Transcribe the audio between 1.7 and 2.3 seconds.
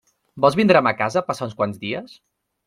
dies?